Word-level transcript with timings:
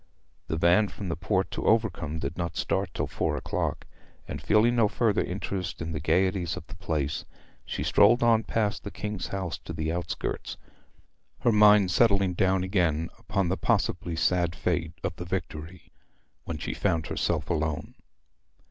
The 0.47 0.57
van 0.57 0.87
from 0.87 1.09
the 1.09 1.15
port 1.15 1.51
to 1.51 1.61
Overcombe 1.67 2.17
did 2.17 2.35
not 2.35 2.57
start 2.57 2.91
till 2.91 3.05
four 3.05 3.37
o'clock, 3.37 3.85
and 4.27 4.41
feeling 4.41 4.75
no 4.75 4.87
further 4.87 5.21
interest 5.23 5.79
in 5.79 5.91
the 5.91 5.99
gaieties 5.99 6.57
of 6.57 6.65
the 6.65 6.75
place, 6.75 7.23
she 7.65 7.83
strolled 7.83 8.23
on 8.23 8.41
past 8.45 8.83
the 8.83 8.89
King's 8.89 9.27
house 9.27 9.59
to 9.59 9.73
the 9.73 9.91
outskirts, 9.91 10.57
her 11.41 11.51
mind 11.51 11.91
settling 11.91 12.33
down 12.33 12.63
again 12.63 13.11
upon 13.19 13.49
the 13.49 13.57
possibly 13.57 14.15
sad 14.15 14.55
fate 14.55 14.93
of 15.03 15.15
the 15.17 15.25
Victory 15.25 15.91
when 16.45 16.57
she 16.57 16.73
found 16.73 17.05
herself 17.05 17.47
alone. 17.51 17.93